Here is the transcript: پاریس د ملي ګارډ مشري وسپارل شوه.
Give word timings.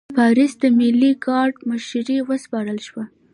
پاریس 0.17 0.53
د 0.63 0.63
ملي 0.79 1.11
ګارډ 1.25 1.55
مشري 1.69 2.17
وسپارل 2.29 2.79
شوه. 2.87 3.03